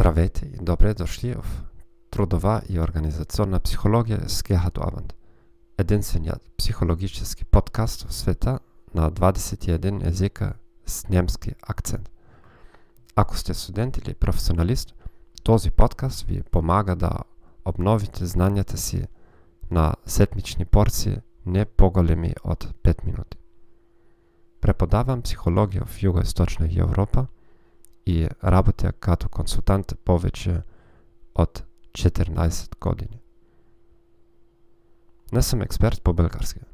[0.00, 1.44] Здравейте и добре дошли в
[2.10, 5.12] Трудова и организационна психологија с Гехат Абанд.
[5.78, 8.58] Единствениот психологически подкаст в света
[8.94, 10.54] на 21 езика
[10.86, 12.10] с немски акцент.
[13.16, 14.94] Ако сте студент или професионалист,
[15.42, 17.18] този подкаст ви помага да
[17.64, 19.04] обновите знањата си
[19.70, 23.38] на седмични порции не поголеми од 5 минути.
[24.60, 27.26] Преподавам психологија в Југоисточна Европа–
[28.10, 30.62] и работеа като консултант повеќе
[31.38, 31.62] од
[31.94, 33.20] 14 години.
[35.32, 36.64] Не сум експерт по белгарски.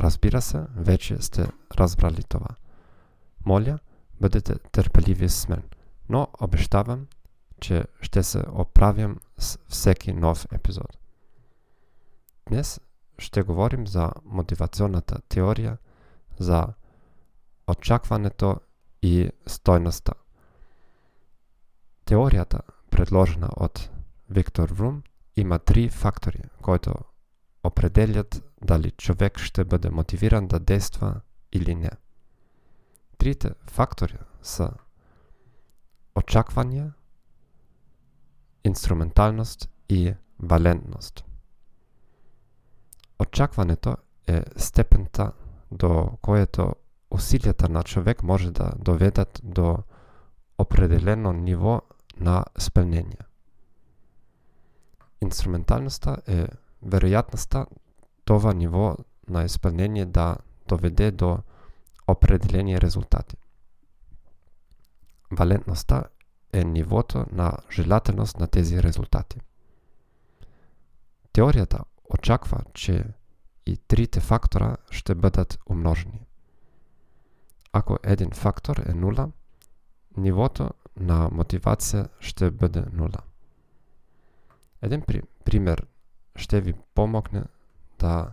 [0.00, 2.54] Разбира се, веќе сте разбрали това.
[3.44, 3.78] Моля,
[4.20, 5.62] бидете трпеливи с мен,
[6.08, 7.06] но обещавам,
[7.60, 10.98] че ще се оправям с всеки нов епизод.
[12.48, 12.80] Днес
[13.18, 15.76] ще говорим за мотивационната теорија,
[16.38, 16.66] за
[17.66, 18.60] очакването
[19.02, 20.12] и стойността.–
[22.08, 23.90] Теоријата, предложена од
[24.28, 25.02] Виктор Врум,
[25.36, 26.78] има три фактори кои
[27.64, 31.20] определјат дали човек ще биде мотивиран да действа
[31.52, 31.90] или не.
[33.18, 34.68] Трите фактори се
[36.16, 36.92] очаквания,
[38.64, 41.24] инструменталност и валентност.
[43.18, 45.32] Очакването е степента
[45.70, 46.74] до којето
[47.10, 49.78] усилията на човек може да доведат до
[50.58, 51.82] определено ниво
[52.20, 53.18] на исполнение.
[55.20, 56.46] Инструменталноста е
[56.86, 57.66] веројатноста
[58.24, 58.96] това ниво
[59.28, 60.36] на исполнение да
[60.68, 61.38] доведе до
[62.08, 63.36] определени резултати.
[65.30, 66.04] Валентноста
[66.52, 69.40] е нивото на желателност на тези резултати.
[71.32, 73.04] Теоријата очаква, че
[73.66, 76.26] и трите фактора ще бидат умножени.
[77.72, 79.30] Ако еден фактор е нула,
[80.16, 80.70] нивото
[81.00, 83.22] на мотивација ще биде нула.
[84.82, 85.86] Еден при, пример
[86.36, 87.44] ще ви помогне
[87.98, 88.32] да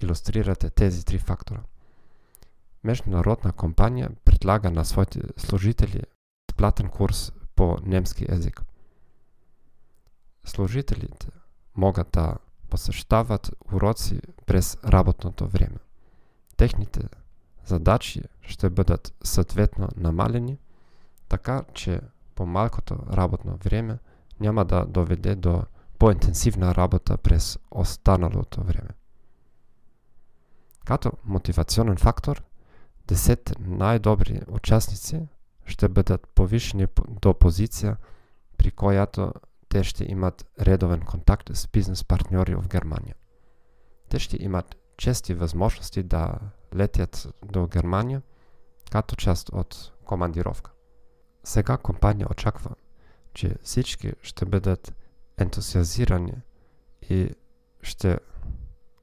[0.00, 1.60] илустрирате тези три фактора.
[2.84, 6.02] Меѓународна компанија предлага на своите служители
[6.56, 8.62] платен курс по немски език.
[10.44, 11.28] Служителите
[11.74, 12.36] могат да
[12.70, 15.78] посештават уроци през работното време.
[16.56, 17.00] Техните
[17.64, 20.58] задачи ще бидат соодветно намалени
[21.28, 22.00] така че
[22.34, 23.98] помалкото работно време
[24.40, 25.62] няма да доведе до
[25.98, 28.90] поинтенсивна работа през останалото време.
[30.84, 32.42] Като мотивационен фактор,
[33.08, 35.28] 10 најдобри учасници
[35.64, 36.86] ще бидат повишени
[37.22, 37.96] до позиција
[38.56, 39.32] при којато
[39.68, 43.14] те ще имат редовен контакт с бизнес партньори во Германија.
[44.08, 46.38] Те ще имат чести възможности да
[46.74, 48.22] летят до Германија
[48.90, 50.77] като част од командировка.
[51.48, 52.74] Сега компанија очаква,
[53.32, 54.92] че всички ще бидат
[55.38, 56.42] ентусиазирани
[57.10, 57.30] и
[57.82, 58.18] ще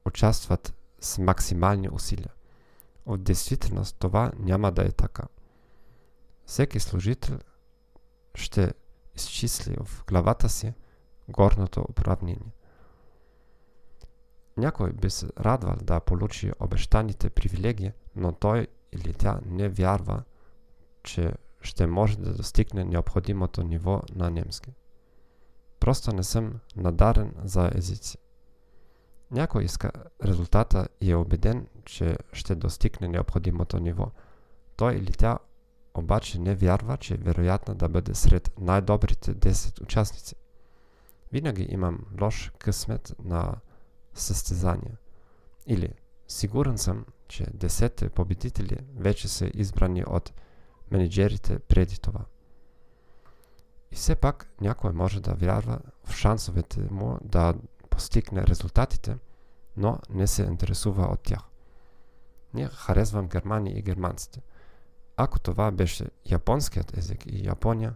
[0.04, 2.30] участват с максимални усилия.
[3.06, 5.22] Од действителност това няма да е така.
[6.46, 7.38] Секи служител
[8.34, 8.74] ще
[9.14, 10.74] изчисли в главата си
[11.28, 12.52] горното управнение.
[14.56, 20.22] Някой би се радвал да получи обещаните привилегии, но тој или тя не вярва,
[21.02, 24.70] че ще може да достигне необходимото ниво на немски.
[25.80, 28.18] Просто не сум надарен за езици.
[29.32, 29.90] Някој иска
[30.24, 34.10] резултата и е убеден, че ще достигне необходимото ниво.
[34.78, 35.38] Тој или тя
[35.94, 40.34] обаче не вярва, че е веројатно да биде сред најдобрите 10 участници.
[41.32, 43.54] Винаги имам лош късмет на
[44.14, 44.98] състезания.
[45.66, 45.92] Или
[46.28, 50.32] сигурен сум, че 10 победители веќе се избрани од
[50.90, 52.20] менеджерите преди това.
[53.90, 57.54] И сепак някой може да вярва в шансовете му да
[57.90, 59.16] постигне резултатите,
[59.76, 61.40] но не се интересува от тях.
[62.54, 64.40] Ние харесвам Германия и германците.
[65.16, 67.94] Ако това беше японският език и Япония,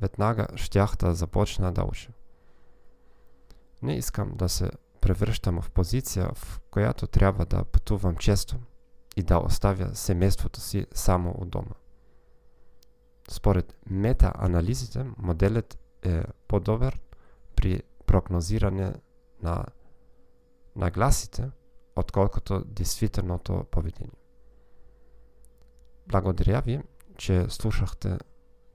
[0.00, 2.10] веднага щях да започна да уча.
[3.82, 8.56] Не искам да се превръщам в позиция, в която трябва да пътувам често
[9.16, 11.74] и да оставя семейството си само у дома.
[13.28, 16.98] Според мета-анализите, моделот е подобар
[17.56, 18.94] при прогнозирање
[19.42, 19.64] на
[20.76, 21.50] нагласите,
[21.96, 24.12] отколкото действителното поведение.
[26.06, 26.82] Благодаря ви,
[27.16, 28.18] че слушахте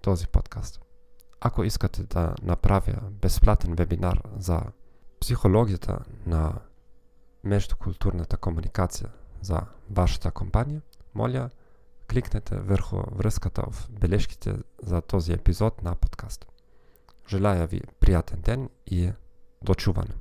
[0.02, 0.82] този подкаст.
[1.40, 4.62] Ако искате да направя безплатен вебинар за
[5.20, 6.62] психологията на
[7.44, 9.10] междукултурната комуникација
[9.42, 10.82] за вашата компанија,
[11.14, 11.50] моля
[12.12, 16.46] кликнете врху врската в белешките за този епизод на подкаст.
[17.30, 19.12] Желая ви пријатен ден и
[19.64, 20.21] дочуване.